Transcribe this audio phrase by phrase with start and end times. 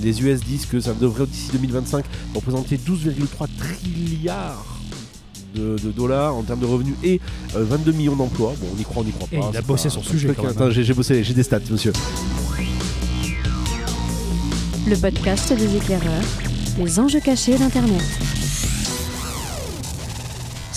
[0.00, 4.64] Les US disent que ça devrait d'ici 2025 représenter 12,3 trilliards
[5.56, 7.20] de, de dollars en termes de revenus et
[7.56, 8.54] euh, 22 millions d'emplois.
[8.60, 9.50] Bon, on y croit, on y croit pas.
[9.52, 10.70] Il a bossé pas- son sujet, quand même, Attends, hein.
[10.70, 11.92] j'ai j'ai bossé, j'ai des stats, monsieur.
[14.86, 16.22] Le podcast des éclaireurs,
[16.78, 18.00] les enjeux cachés d'Internet.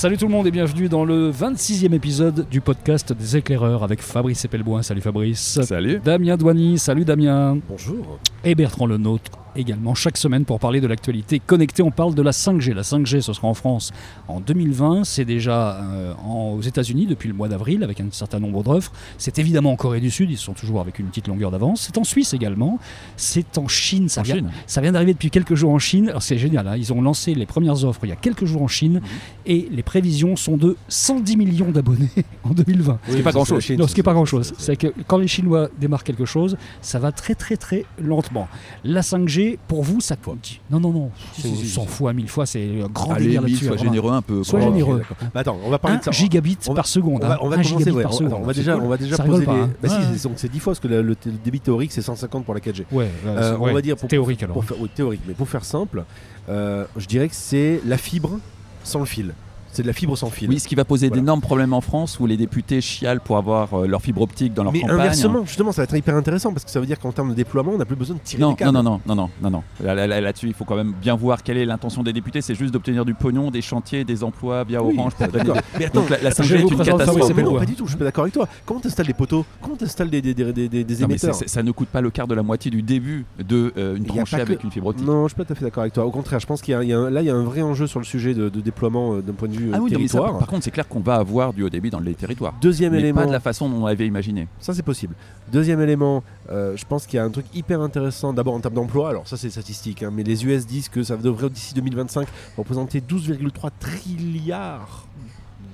[0.02, 4.02] Salut tout le monde et bienvenue dans le 26e épisode du podcast des éclaireurs avec
[4.02, 4.82] Fabrice Epelboin.
[4.82, 5.62] Salut Fabrice.
[5.62, 6.02] Salut.
[6.04, 7.60] Damien Douany, salut Damien.
[7.70, 8.18] Bonjour.
[8.44, 11.84] Et Bertrand Lenôtre également chaque semaine pour parler de l'actualité connectée.
[11.84, 12.74] On parle de la 5G.
[12.74, 13.92] La 5G, ce sera en France
[14.28, 15.04] en 2020.
[15.04, 18.92] C'est déjà euh, en- aux États-Unis depuis le mois d'avril avec un certain nombre d'offres.
[19.18, 20.32] C'est évidemment en Corée du Sud.
[20.32, 21.82] Ils sont toujours avec une petite longueur d'avance.
[21.82, 22.80] C'est en Suisse également.
[23.18, 24.10] C'est en Chine.
[24.10, 24.52] Ça En vient, Chine.
[24.68, 26.10] ça vient d'arriver depuis quelques jours en Chine.
[26.10, 26.68] Alors c'est génial.
[26.68, 26.76] hein.
[26.78, 29.02] Ils ont lancé les premières offres il y a quelques jours en Chine Mhm.
[29.46, 32.10] et les prévisions sont de 110 millions d'abonnés
[32.44, 33.00] en 2020.
[33.08, 33.70] Ce qui est pas grand-chose.
[33.72, 34.54] Non, ce qui n'est pas grand-chose.
[34.58, 38.48] C'est que quand les Chinois démarrent quelque chose, ça va très très très lentement.
[38.84, 40.60] La 5G, pour vous, ça coûte.
[40.70, 41.12] Non, non, non.
[41.34, 41.88] Si, on si, si, s'en si.
[41.88, 43.66] fout à mille fois, c'est un grand Allez, délire là-dessus.
[43.66, 44.44] sois généreux un peu.
[44.44, 44.70] Sois quoi.
[44.70, 44.98] généreux.
[45.02, 45.28] Ok, d'accord.
[45.34, 46.10] Bah, attends, on va parler de ça.
[46.12, 47.22] 1 gigabit On va- par seconde.
[47.24, 47.38] On va, hein.
[47.42, 48.34] on va Un commencer, ouais, par on, seconde.
[48.42, 48.84] on va déjà, cool.
[48.84, 49.46] on va déjà Ça poser les.
[49.46, 49.70] pas, hein.
[49.82, 50.02] Bah si, Ouais.
[50.16, 52.54] c'est- donc c'est 10 fois parce que le, le- le débit théorique c'est 150 pour
[52.54, 52.86] la 4G.
[52.92, 54.54] Ouais, ouais, Euh, on va dire pour, théorique alors.
[54.54, 56.04] pour faire, oui, théorique, mais pour faire simple,
[56.50, 58.40] euh, je dirais que c'est la fibre
[58.84, 59.34] sans le fil.
[59.74, 60.50] C'est de la fibre sans fil.
[60.50, 61.22] Oui, ce qui va poser Voilà.
[61.22, 64.64] d'énormes problèmes en France où les députés chialent pour avoir euh, leur fibre optique dans
[64.64, 65.00] leur mais campagne.
[65.00, 67.36] inversement, justement, ça va être hyper intéressant parce que ça veut dire qu'en termes de
[67.36, 68.72] déploiement, on n'a plus besoin de tirer Non, les câbles.
[68.74, 69.64] non, non, non, non, non, non, non.
[69.84, 72.42] Là- là- là- Là-dessus, il faut quand même bien voir quelle est l'intention des députés.
[72.42, 75.14] C'est juste d'obtenir du pognon, des chantiers, des emplois via Oui, Orange.
[75.16, 77.32] Pour Mais attends, Donc la, la je vais 5G est une catastrophe.
[77.36, 78.48] Mais non, pas du tout, je suis pas d'accord avec toi.
[78.66, 81.36] Comment t'installes des poteaux Comment t'installes des, des, des, des, des- des Non, mais émetteurs
[81.36, 84.06] c'est- ça ne coûte pas le quart de la moitié du début de euh, une
[84.06, 85.06] tranchée que- avec une fibre optique.
[85.08, 86.06] Non, je suis pas tout à fait d'accord avec toi.
[86.06, 87.36] Au contraire, je pense qu'il y a, il y a un- là, il y a
[87.36, 89.72] un vrai enjeu sur le sujet de, de déploiement euh, d'un point de vue euh,
[89.76, 90.40] Ah oui, non, mais ça, territoire.
[90.40, 92.54] par contre, c'est clair qu'on va avoir du haut débit dans les territoires.
[92.62, 94.48] Deuxième Mais élément, pas de la façon dont on avait imaginé.
[94.60, 95.16] ça c'est possible.
[95.52, 98.76] Deuxième élément, euh, je pense qu'il y a un truc hyper intéressant d'abord en termes
[98.76, 99.10] d'emploi.
[99.10, 103.02] Alors ça c'est statistique, hein, mais les US disent que ça devrait d'ici 2025 représenter
[103.02, 105.06] 12,3 trilliards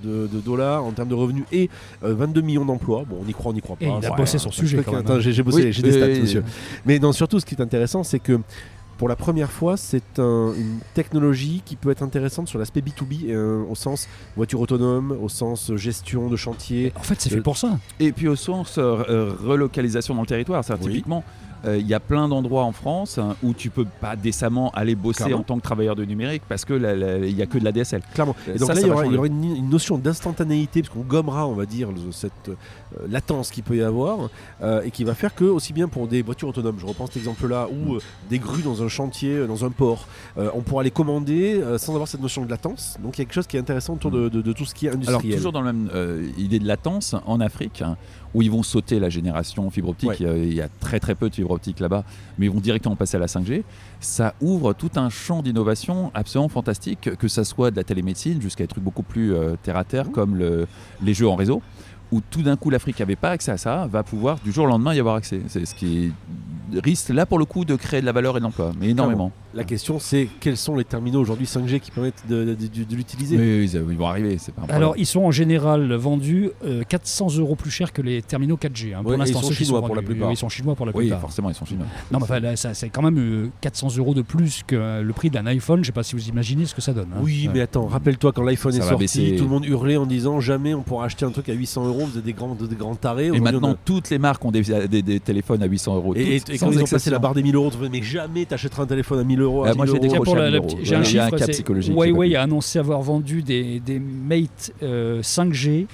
[0.04, 1.70] de, de dollars en termes de revenus et
[2.04, 3.04] euh, 22 millions d'emplois.
[3.10, 3.86] Bon, on y croit, on y croit pas.
[3.86, 4.18] Et il a Ouais.
[4.18, 4.80] bossé son sujet.
[4.80, 6.44] Attends, j'ai bossé, Oui, j'ai des stats, oui, monsieur.
[6.86, 8.40] Mais non, surtout, ce qui est intéressant, c'est que
[8.98, 13.30] pour la première fois, c'est un- une technologie qui peut être intéressante sur l'aspect B2B,
[13.30, 16.92] euh, au sens voiture autonome, au sens gestion de chantier.
[16.96, 17.78] En fait, c'est fait Euh, pour ça.
[18.00, 20.92] Et puis au sens euh, relocalisation dans le territoire, Oui.
[20.92, 21.24] typiquement,
[21.66, 24.96] euh, il y a plein d'endroits en France hein, où tu peux pas décemment aller
[24.96, 25.42] bosser Clairement.
[25.42, 26.74] en tant que travailleur de numérique parce que
[27.28, 28.02] il y a que de la DSL.
[28.14, 28.36] Clairement.
[28.48, 29.18] Et donc ça, là, il y aura, il y changer.
[29.18, 32.54] aura une, une notion d'instantanéité, parce qu'on gommera, on va dire, le- cette euh,
[33.10, 34.30] latence qu'il peut y avoir,
[34.62, 37.18] euh, et qui va faire que, aussi bien pour des voitures autonomes, je reprends cet
[37.18, 40.08] exemple-là, ou euh, des grues dans un chantier, dans un port,
[40.38, 42.98] on pourra les commander sans avoir cette notion de latence.
[43.02, 44.74] Donc il y a quelque chose qui est intéressant autour de, de- de tout ce
[44.76, 45.36] qui est Alors industriel.
[45.38, 45.90] toujours dans la même
[46.38, 47.98] idée de latence, en Afrique, hein,
[48.34, 50.18] où ils vont sauter la génération fibre optique, Ouais.
[50.20, 52.04] il, y a, très très peu de fibre optique là-bas,
[52.38, 53.64] mais ils vont directement passer à la 5G,
[54.00, 58.64] ça ouvre tout un champ d'innovation absolument fantastique, que ça soit de la télémédecine jusqu'à
[58.64, 60.12] des trucs beaucoup plus euh, terre à terre, Mmh.
[60.12, 60.68] comme le-
[61.04, 61.62] les jeux en réseau,
[62.12, 64.68] où tout d'un coup l'Afrique n'avait pas accès à ça, va pouvoir du jour au
[64.70, 65.42] lendemain y avoir accès.
[65.48, 66.12] C'est ce qui
[66.74, 69.32] risque là pour le coup de créer de la valeur et de l'emploi, mais énormément.
[69.58, 72.96] La question, c'est quels sont les terminaux aujourd'hui 5G qui permettent de, de- de- de
[72.96, 74.74] l'utiliser Mais ils, ils vont arriver, c'est pas un.
[74.76, 78.94] Alors, ils sont en général vendus euh, 400 euros plus cher que les terminaux 4G.
[78.94, 79.00] hein.
[79.02, 80.28] Pour Ouais, l'instant, ils sont chinois sont pour la plupart.
[80.28, 81.22] Oui, Ils sont chinois pour la oui, plupart.
[81.22, 81.86] forcément, ils sont chinois.
[82.12, 85.02] Non, mais enfin, là, ça, c'est quand même euh, 400 euros de plus que euh,
[85.02, 85.80] le prix d'un iPhone.
[85.82, 87.10] Je sais pas si vous imaginez ce que ça donne.
[87.16, 87.20] hein.
[87.24, 87.54] Oui, Ouais.
[87.56, 89.36] mais attends, rappelle-toi quand l'iPhone Ça est sorti, baisser.
[89.38, 92.06] tout le monde hurlait en disant jamais on pourra acheter un truc à 800 euros,
[92.06, 93.28] vous êtes des grands, des grands tarés.
[93.34, 96.14] Et maintenant, a- toutes les marques ont des, des- des téléphones à 800 euros.
[96.16, 99.18] Et, quand ils ont passé la barre des 1000 euros, mais jamais t'achèteras un téléphone
[99.20, 99.47] à 1000 euros.
[99.64, 100.24] À Ah, moi, 1000 j'ai des euros.
[100.24, 100.68] Pour la- euros.
[100.82, 101.30] J'ai un a un chiffre.
[101.38, 105.88] cas psychologique, Huawei a annoncé avoir vendu des, des Mate euh, 5G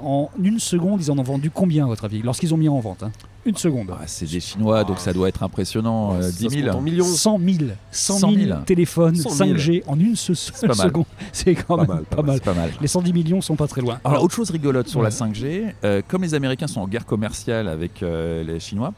[0.00, 1.00] en une seconde.
[1.00, 3.12] Ils en ont vendu combien à votre avis Lorsqu'ils ont mis en vente hein?
[3.44, 3.88] Une seconde.
[3.90, 6.14] Ah, c'est des Chinois, donc ça doit être impressionnant.
[6.14, 6.66] euh, Ça 10 se 000.
[6.68, 7.04] compte en millions.
[7.04, 7.58] 100 000,
[7.90, 8.58] 100 100 000 000.
[8.64, 9.50] téléphones 100 000.
[9.56, 10.86] 5G en une se- seule pas mal.
[10.86, 11.04] seconde.
[11.32, 12.34] C'est quand Pas même mal, pas pas mal.
[12.36, 12.70] C'est pas mal.
[12.80, 13.98] Les 110 millions sont pas très loin.
[14.04, 15.06] Alors, autre chose rigolote sur Ouais.
[15.06, 18.94] la 5G, euh, comme les Américains sont en guerre commerciale avec euh, les Chinois,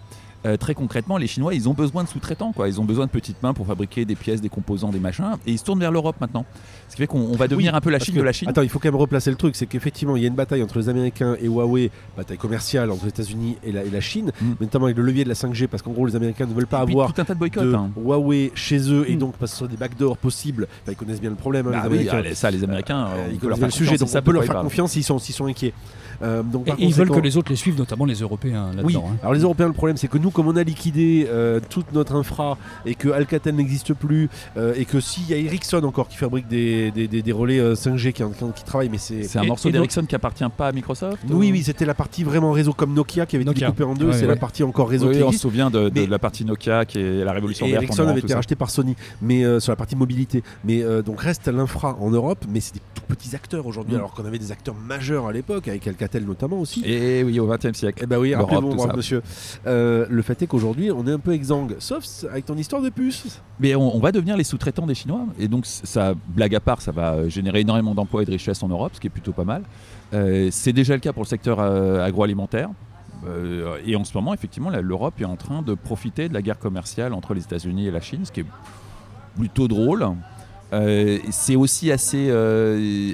[0.46, 2.68] euh, très concrètement, les Chinois, ils ont besoin de sous-traitants, quoi.
[2.68, 5.52] Ils ont besoin de petites mains pour fabriquer des pièces, des composants, des machins, et
[5.52, 6.44] ils se tournent vers l'Europe maintenant.
[6.88, 8.32] Ce qui fait qu'on on va devenir Oui, un peu la Chine que- de la
[8.32, 8.48] Chine.
[8.48, 10.62] Attends, il faut quand même replacer le truc, c'est qu'effectivement, il y a une bataille
[10.62, 14.32] entre les Américains et Huawei, bataille commerciale entre les États-Unis et la, et la Chine,
[14.40, 14.52] Mm.
[14.60, 16.80] notamment avec le levier de la 5G, parce qu'en gros, les Américains ne veulent pas
[16.80, 17.90] avoir tout un tas de hein.
[17.96, 19.18] Huawei chez eux, et Mm.
[19.18, 21.70] donc parce que ce sont des backdoors possibles, bah, ils connaissent bien le problème, hein,
[21.72, 22.18] Bah les oui, Américains.
[22.18, 24.60] allez, ça, les Américains, Euh, ils connaissent bien le sujet, donc on peut leur faire
[24.60, 25.72] confiance s'ils sont, sont inquiets.
[26.22, 28.70] Euh, donc, Et, par et ils veulent que les autres les suivent, notamment les Européens.
[28.84, 29.16] Oui, hein.
[29.20, 32.14] alors les Européens, le problème c'est que nous, comme on a liquidé euh, toute notre
[32.14, 34.28] infra et que Alcatel n'existe plus
[34.58, 37.58] euh, et que s'il y a Ericsson encore qui fabrique des, des, des- des relais
[37.60, 39.22] euh, 5G qui, qui, qui travaillent, mais c'est.
[39.22, 42.24] C'est un morceau d'Ericsson qui appartient pas à Microsoft Oui, ou- oui, c'était la partie
[42.24, 43.66] vraiment réseau comme Nokia qui avait été Nokia.
[43.68, 44.06] découpée en deux.
[44.08, 44.26] Ouais, c'est ouais.
[44.26, 46.84] la partie encore réseau Oui, qui on se souvient de, de Mais- la partie Nokia
[46.84, 47.84] qui est la révolution Et verte.
[47.84, 50.42] Ericsson avait été racheté par Sony, mais euh, sur la partie mobilité.
[50.64, 53.98] Mais euh, donc reste l'infra en Europe, mais c'est des tout petits acteurs aujourd'hui, Mm.
[53.98, 56.82] alors qu'on avait des acteurs majeurs à l'époque, avec Alcatel notamment aussi.
[56.84, 58.00] Et oui, au XXe siècle.
[58.02, 59.22] Eh ben oui, rappelez-vous, monsieur.
[59.66, 62.88] Euh, le fait est qu'aujourd'hui, on est un peu exsangue, sauf avec ton histoire de
[62.88, 63.40] puce.
[63.60, 65.26] Mais on, va devenir les sous-traitants des Chinois.
[65.38, 68.62] Et donc, ça, blague à part, ça va euh, générer énormément d'emplois et de richesses
[68.62, 69.62] en Europe, ce qui est plutôt pas mal.
[70.12, 72.70] Euh, c'est déjà le cas pour le secteur euh, agroalimentaire.
[73.86, 77.14] Et en ce moment, effectivement, l'Europe est en train de profiter de la guerre commerciale
[77.14, 78.46] entre les États-Unis et la Chine, ce qui est
[79.34, 80.06] plutôt drôle.
[81.30, 82.30] C'est aussi assez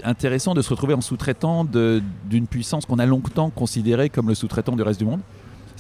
[0.03, 4.75] intéressant de se retrouver en sous-traitant d'une puissance qu'on a longtemps considérée comme le sous-traitant
[4.75, 5.21] du reste du monde.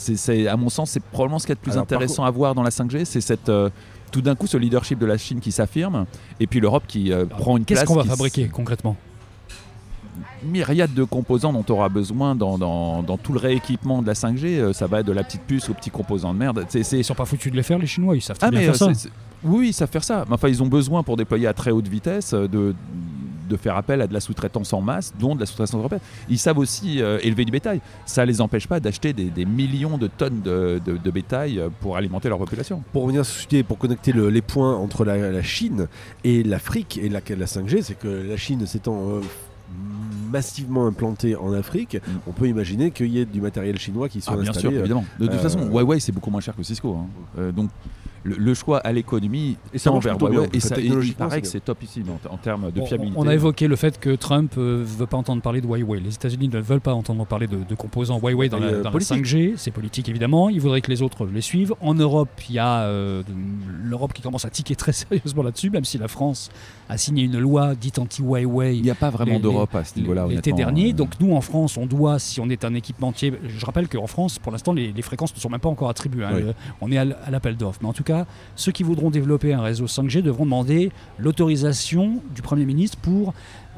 [0.00, 2.30] C'est, à mon sens, c'est probablement ce qu'il y a de plus Alors, intéressant à
[2.30, 3.68] voir dans la 5G, c'est cette, euh,
[4.10, 6.06] tout d'un coup ce leadership de la Chine qui s'affirme,
[6.40, 7.88] et puis l'Europe qui euh, prend une Qu'est-ce place.
[7.88, 8.96] qu'on va fabriquer concrètement?
[10.42, 14.14] Myriade de composants dont tu auras besoin dans, dans- dans tout le rééquipement de la
[14.14, 14.58] 5G.
[14.58, 16.64] euh, ça va de la petite puce aux petits composants de merde.
[16.68, 18.60] C'est, c'est- Ils sont pas foutus de les faire, les Chinois, ils savent ah, bien
[18.60, 19.08] mais faire euh, ça.
[19.44, 20.24] oui, ils savent faire ça.
[20.28, 22.74] Mais enfin, ils ont besoin pour déployer à très haute vitesse de,
[23.50, 26.00] de faire appel à de la sous-traitance en masse, dont de la sous-traitance européenne.
[26.30, 27.80] Ils savent aussi euh, élever du bétail.
[28.06, 31.68] Ça les empêche pas d'acheter des, des millions de tonnes de, de- de bétail euh,
[31.80, 32.82] pour alimenter leur population.
[32.92, 35.88] Pour revenir sur ce sujet, pour connecter le- les points entre la, la Chine
[36.24, 39.20] et l'Afrique et la, la 5G, c'est que la Chine s'étant euh,
[40.30, 44.34] massivement implantée en Afrique, on peut imaginer qu'il y ait du matériel chinois qui soit
[44.34, 44.38] Mm.
[44.38, 44.76] Ah, bien sûr, installé.
[44.76, 45.04] euh, évidemment.
[45.18, 46.94] De, toute euh, façon, Huawei, c'est beaucoup moins cher que Cisco.
[46.94, 47.06] hein.
[47.38, 47.70] Euh, donc,
[48.24, 50.42] le, le choix à l'économie Et ça marche vers bien.
[50.52, 53.16] Et ça, et il paraît que c'est c'est top ici en, en termes de fiabilité.
[53.18, 56.00] on a évoqué le fait que Trump ne veut pas entendre parler de Huawei.
[56.00, 58.84] Les États-Unis ne veulent pas entendre parler de, de composants Huawei dans, la, euh, dans
[58.84, 59.24] la politique.
[59.24, 59.54] 5G.
[59.56, 60.48] C'est politique évidemment.
[60.48, 61.74] Ils voudraient que les autres les suivent.
[61.80, 63.22] En Europe, il y a euh,
[63.82, 66.50] l'Europe qui commence à tiquer très sérieusement là-dessus, même si la France
[66.88, 70.26] a signé une loi dite anti-Huawei Il n'y a pas vraiment d'Europe à ce niveau-là.
[70.26, 70.90] l'été dernier.
[70.90, 74.06] Euh, Donc nous en France, on doit, si on est un équipementier, je rappelle qu'en
[74.06, 76.24] France, pour l'instant, les, les fréquences ne sont même pas encore attribuées.
[76.24, 76.30] hein.
[76.34, 76.42] Oui.
[76.42, 77.78] Le- on est à l'appel d'offres.
[77.82, 78.09] Mais en tout cas,
[78.56, 83.32] ceux qui voudront développer un réseau 5G devront demander l'autorisation du Premier ministre pour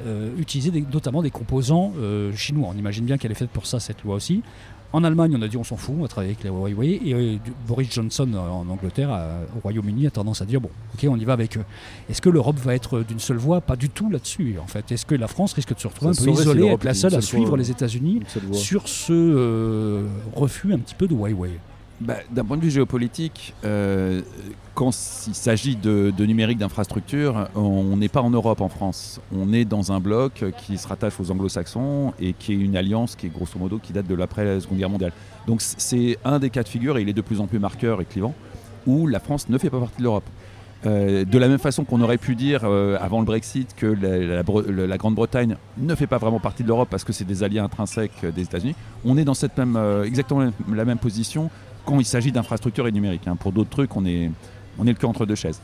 [0.05, 2.69] euh, utiliser des- notamment des composants euh, chinois.
[2.73, 4.41] On imagine bien qu'elle est faite pour ça, cette loi aussi.
[4.91, 7.01] En Allemagne, on a dit on s'en fout, on va travailler avec les Huawei.
[7.03, 7.37] Et euh,
[7.67, 9.09] Boris Johnson en Angleterre,
[9.55, 11.63] au Royaume-Uni, a tendance à dire bon, ok, on y va avec eux.
[12.09, 13.59] Est-ce que l'Europe va être d'une seule voix?
[13.61, 14.91] Pas du tout là-dessus, en fait.
[14.91, 16.93] Est-ce que la France risque de se retrouver Ça un peu si isolée, être la
[16.93, 18.19] seule à suivre les États-Unis
[18.53, 21.51] sur ce refus un petit peu de Huawei?
[22.03, 24.21] Bah, D'un point de vue géopolitique, euh,
[24.75, 24.89] quand
[25.27, 29.21] il s'agit de, numérique d'infrastructure, on n'est pas en Europe, en France.
[29.33, 33.15] On est dans un bloc qui se rattache aux anglo-saxons et qui est une alliance
[33.15, 35.13] qui est grosso modo qui date de l'après la Seconde Guerre mondiale.
[35.47, 38.01] Donc c'est un des cas de figure, et il est de plus en plus marqueur
[38.01, 38.33] et clivant,
[38.85, 40.25] où la France ne fait pas partie de l'Europe.
[40.85, 44.97] Euh, de la même façon qu'on aurait pu dire euh, avant le Brexit que la,
[44.97, 48.41] Grande-Bretagne ne fait pas vraiment partie de l'Europe parce que c'est des alliés intrinsèques des
[48.41, 48.75] États-Unis,
[49.05, 51.49] on est dans cette même, exactement la même position
[51.85, 53.27] quand il s'agit d'infrastructures et numérique.
[53.27, 53.35] hein.
[53.35, 54.31] Pour d'autres trucs, on est,
[54.79, 55.59] on le cul entre deux chaises.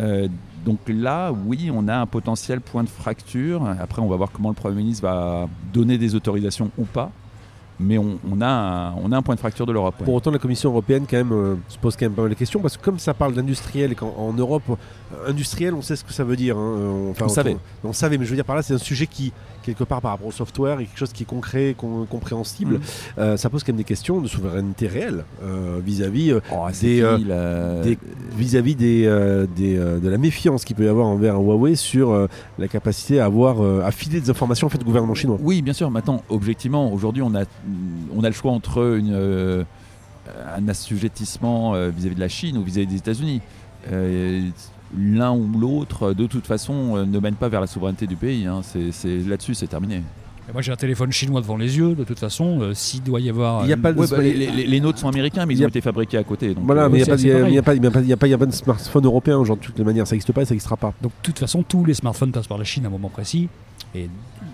[0.00, 0.28] Euh,
[0.64, 3.66] donc là, oui, on a un potentiel point de fracture.
[3.80, 7.10] Après, on va voir comment le Premier ministre va donner des autorisations ou pas.
[7.80, 9.94] Mais on, on a, un, on a un point de fracture de l'Europe.
[9.98, 10.04] ouais.
[10.04, 12.36] Pour autant, la Commission européenne quand même euh, se pose quand même pas mal de
[12.36, 15.96] questions parce que comme ça parle d'industriel et qu'en en Europe, euh, industriel, on sait
[15.96, 16.56] ce que ça veut dire.
[16.56, 17.56] hein, euh, enfin, On savait.
[17.82, 19.32] On, savait, mais je veux dire par là, c'est un sujet qui
[19.64, 22.80] quelque part par rapport au software est quelque chose qui est concret, com- compréhensible.
[23.18, 25.24] Euh, ça pose quand même des questions de souveraineté réelle
[25.84, 26.66] vis-à-vis Oh,
[27.82, 27.98] des-
[28.36, 32.26] vis-à-vis euh, euh, de la méfiance qu'il peut y avoir envers Huawei sur euh,
[32.58, 35.38] la capacité à avoir à filer des informations en fait au gouvernement chinois.
[35.40, 35.90] Oui, bien sûr.
[35.90, 37.44] Maintenant, objectivement, aujourd'hui, on a,
[38.14, 39.00] on a le choix entre
[40.56, 43.40] un assujettissement vis-à-vis de la Chine ou vis-à-vis des États-Unis.
[44.98, 48.46] L'un ou l'autre, de toute façon, ne mène pas vers la souveraineté du pays.
[48.46, 48.60] hein.
[48.62, 50.02] C'est- Là-dessus, c'est terminé.
[50.52, 53.20] Et Moi j'ai un téléphone chinois devant les yeux, de toute façon, euh, s'il doit
[53.20, 53.64] y avoir...
[53.64, 55.54] Il y a une- pas de- Ouais, bah, les, les- les nôtres sont américains, mais
[55.54, 56.54] Il ils ont été fabriqués à côté.
[56.54, 57.62] donc, Voilà, euh, mais il n'y a,
[58.36, 60.06] pas- de smartphone européen aujourd'hui de toute manière.
[60.06, 60.92] Ça n'existe pas et ça n'existera pas.
[61.00, 63.48] Donc de toute façon, tous les smartphones passent par la Chine à un moment précis.
[63.94, 64.08] Et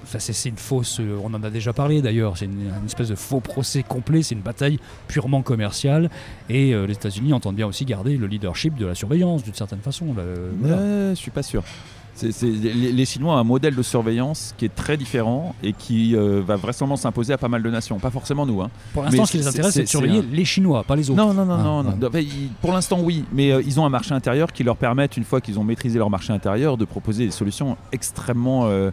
[0.04, 0.98] c'est une fausse...
[1.00, 2.36] euh, On en a déjà parlé d'ailleurs.
[2.38, 4.22] C'est une, une espèce de faux procès complet.
[4.22, 4.78] C'est une bataille
[5.08, 6.10] purement commerciale.
[6.48, 9.80] Et euh, les États-Unis entendent bien aussi garder le leadership de la surveillance d'une certaine
[9.80, 10.06] façon.
[10.16, 10.76] là, euh, voilà.
[10.76, 11.62] Ouais, je suis pas sûr.
[12.18, 15.72] C'est- c'est- les, les Chinois ont un modèle de surveillance qui est très différent et
[15.72, 17.98] qui euh, va vraisemblablement s'imposer à pas mal de nations.
[18.00, 18.60] Pas forcément nous.
[18.60, 18.70] hein.
[18.92, 21.08] Pour l'instant, mais ce qui les intéresse, c'est- c'est de surveiller les Chinois, pas les
[21.10, 21.16] autres.
[21.16, 21.82] Non, non, non, Ah, non.
[21.84, 21.90] non.
[22.00, 22.06] ouais.
[22.08, 23.24] Enfin, ils- pour l'instant, oui.
[23.32, 25.98] Mais euh, ils ont un marché intérieur qui leur permet, une fois qu'ils ont maîtrisé
[25.98, 28.90] leur marché intérieur, de proposer des solutions extrêmement euh,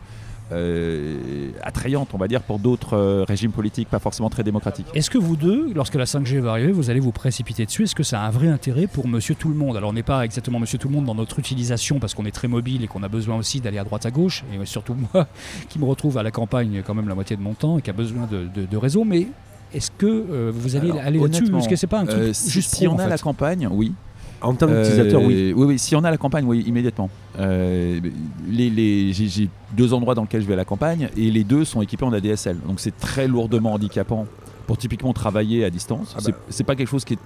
[0.52, 4.86] euh, attrayante, on va dire, pour d'autres euh, régimes politiques pas forcément très démocratiques.
[4.94, 7.84] Est-ce que vous deux, lorsque la 5G va arriver, vous allez vous précipiter dessus?
[7.84, 9.78] Est-ce que ça a un vrai intérêt pour monsieur tout le monde?
[9.78, 12.32] Alors on n'est pas exactement monsieur tout le monde dans notre utilisation parce qu'on est
[12.32, 15.28] très mobile et qu'on a besoin aussi d'aller à droite à gauche, et surtout moi
[15.70, 17.90] qui me retrouve à la campagne quand même la moitié de mon temps et qui
[17.90, 19.28] a besoin de, de- de réseau, mais
[19.74, 21.56] est-ce que euh, vous allez Alors, aller là-dessus?
[21.58, 23.18] Est-ce que c'est pas un truc Euh, si, juste si pro, on en a la
[23.18, 23.94] campagne, oui.
[24.46, 25.52] En termes d'utilisateurs, oui.
[25.52, 27.10] Euh, oui, si on a la campagne, oui, immédiatement.
[27.40, 28.00] Euh,
[28.48, 31.82] les, j'ai deux endroits dans lesquels je vais à la campagne et les deux sont
[31.82, 32.58] équipés en ADSL.
[32.68, 34.28] Donc c'est très lourdement handicapant
[34.66, 36.14] pour typiquement travailler à distance.
[36.16, 36.38] Ah c'est, bah.
[36.50, 37.20] c'est pas quelque chose qui est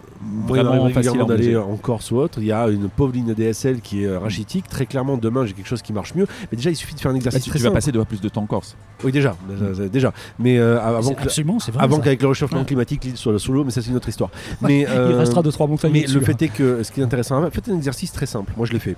[0.48, 2.40] vraiment facile d'aller en Corse ou autre.
[2.40, 4.68] Il y a une pauvre ligne ADSL qui est euh, rachitique.
[4.68, 6.28] Très clairement, demain, j'ai quelque chose qui marche mieux.
[6.52, 8.04] Mais déjà, il suffit de faire un Bah, exercice tu, très tu vas passer de
[8.04, 8.76] plus de temps en Corse.
[9.04, 9.36] Oui, déjà.
[9.48, 10.14] déjà, déjà.
[10.38, 11.84] Mais euh, avant C'est que- Absolument, c'est vrai.
[11.84, 12.66] avant qu'avec le réchauffement Ouais.
[12.66, 14.30] climatique, l'île soit sous l'eau, mais ça, c'est une autre histoire.
[14.62, 15.92] Mais, Il euh, restera deux trois montagnes.
[15.92, 16.24] Mais le hein.
[16.26, 18.54] fait est que ce qui est intéressant, faites un exercice très simple.
[18.58, 18.96] Moi, je l'ai fait.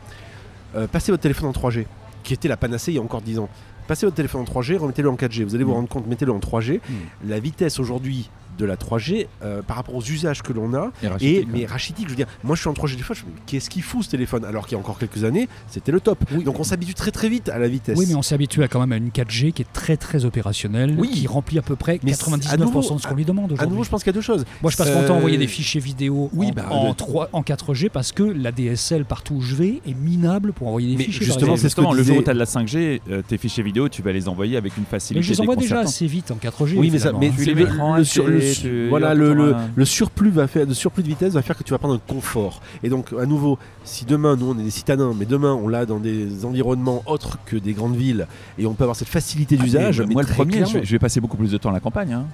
[0.76, 1.86] Euh, passez votre téléphone en 3G,
[2.24, 3.50] qui était la panacée il y a encore 10 ans.
[3.92, 5.44] Passez votre téléphone en 3G, remettez-le en 4G.
[5.44, 5.76] Vous allez vous Mm.
[5.76, 6.80] rendre compte, mettez-le en 3G.
[6.90, 7.30] Mm.
[7.30, 11.06] La vitesse aujourd'hui de la 3G euh, par rapport aux usages que l'on a Et
[11.06, 13.22] et rachitique, mais rachitique je veux dire moi je suis en 3G des fois je
[13.24, 15.48] me dis, mais qu'est-ce qu'il fout ce téléphone alors qu'il y a encore quelques années
[15.68, 16.44] c'était le top Oui.
[16.44, 18.68] donc on s'habitue très très vite à la vitesse Oui, mais on s'est habitué à
[18.68, 21.10] quand même à une 4G qui est très très opérationnelle, Oui.
[21.10, 23.54] qui remplit à peu près Mais 99% à nouveau- de ce qu'on lui demande à
[23.54, 23.70] aujourd'hui.
[23.72, 25.18] nouveau je pense qu'il y a deux choses Moi, je passe mon temps à Euh,
[25.20, 28.52] envoyer des fichiers vidéo oui, en, bah, en, le- 3 en 4G parce que la
[28.52, 31.26] DSL partout où je vais est minable pour envoyer des Mais fichiers.
[31.26, 31.70] justement, c'est exemple.
[31.70, 33.64] ce que Justement, le jour où disait- tu as de la 5G, euh, tes fichiers
[33.64, 36.32] vidéo, tu vas les envoyer avec une mais facilité je les envoie déjà assez vite
[36.32, 36.78] en 4G.
[36.78, 37.32] oui mais ça mais hein.
[37.36, 41.04] Tu c'est les le, le voilà le, le, un- le surplus va faire de surplus
[41.04, 44.06] de vitesse va faire que tu vas prendre un confort et donc à nouveau si
[44.06, 47.56] demain nous on est des citadins mais demain on l'a dans des environnements autres que
[47.58, 50.58] des grandes villes et on peut avoir cette facilité Ah, d'usage moi, le premier, je
[50.58, 50.74] clairement.
[50.80, 52.14] vais, je vais passer beaucoup plus de temps à la campagne.
[52.14, 52.26] hein.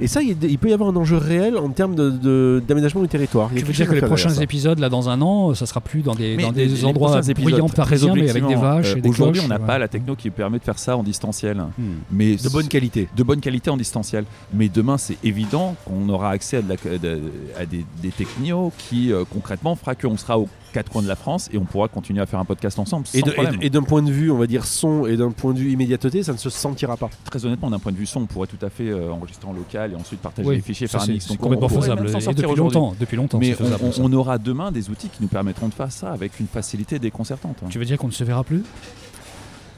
[0.00, 3.08] Et ça, il, peut y avoir un enjeu réel en termes de- de- d'aménagement du
[3.08, 3.50] territoire.
[3.54, 6.14] Tu veux dire que les prochains épisodes, là, dans un an, ça sera plus dans
[6.14, 7.34] des, Mais dans des les endroits très
[7.74, 9.66] parisiens, mais avec des vaches euh, et des Aujourd'hui, on n'a ouais.
[9.66, 11.58] pas la techno qui permet de faire ça en distanciel.
[11.78, 11.82] Hmm.
[12.10, 13.08] Mais De bonne qualité.
[13.16, 14.24] de bonne qualité en distanciel.
[14.52, 15.35] Mais demain, c'est évident
[15.84, 17.20] qu'on aura accès à, de la- de-
[17.58, 21.16] à des, des technios qui, euh, concrètement, fera qu'on sera aux quatre coins de la
[21.16, 23.58] France et on pourra continuer à faire un podcast ensemble sans Et de- problème.
[23.62, 25.72] et- et d'un point de vue, on va dire son, et d'un point de vue
[25.72, 27.08] immédiateté, ça ne se sentira pas.
[27.24, 29.52] Très honnêtement, d'un point de vue son, on pourrait tout à fait euh, enregistrer en
[29.52, 31.26] local et ensuite partager Oui, les fichiers, faire un mix.
[31.28, 32.08] c'est complètement faisable.
[32.08, 32.56] Et depuis aujourd'hui.
[32.58, 33.84] longtemps, depuis longtemps, Mais faisable.
[33.98, 37.56] on, aura demain des outils qui nous permettront de faire ça avec une facilité déconcertante.
[37.70, 38.62] Tu veux dire qu'on ne se verra plus?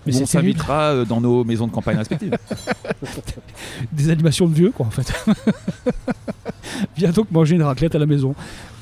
[0.08, 2.32] Mais Où c'est on s'invitera euh, dans nos maisons de campagne respectives.
[3.92, 5.12] des animations de vieux, quoi, en fait.
[6.96, 8.34] Bientôt que manger une raclette à la maison.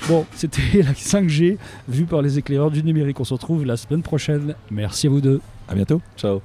[0.08, 1.56] Bon, c'était la 5G
[1.88, 3.18] vue par les éclaireurs du numérique.
[3.18, 4.54] On se retrouve la semaine prochaine.
[4.70, 5.40] Merci à vous deux.
[5.68, 6.00] à bientôt.
[6.16, 6.40] Ciao.